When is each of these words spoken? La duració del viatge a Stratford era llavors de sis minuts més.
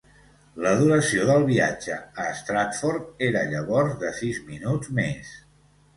La 0.65 0.69
duració 0.79 1.27
del 1.31 1.43
viatge 1.49 1.99
a 2.25 2.25
Stratford 2.39 3.23
era 3.31 3.47
llavors 3.53 3.95
de 4.05 4.13
sis 4.23 4.41
minuts 4.49 4.91
més. 5.03 5.37